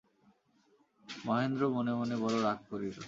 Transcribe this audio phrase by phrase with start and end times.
[1.07, 2.97] মহেন্দ্র মনে মনে বড়ো রাগ করিল।